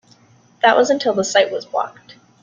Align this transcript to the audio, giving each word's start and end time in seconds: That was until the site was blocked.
That 0.63 0.75
was 0.75 0.89
until 0.89 1.13
the 1.13 1.23
site 1.23 1.51
was 1.51 1.67
blocked. 1.67 2.15